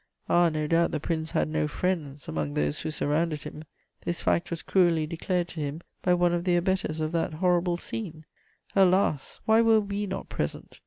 [0.27, 3.63] "Ah, no doubt the Prince had no friends among those who surrounded him;
[4.03, 7.77] this fact was cruelly declared to him by one of the abettors of that horrible
[7.77, 8.25] scene!...
[8.75, 10.79] Alas, why were we not present!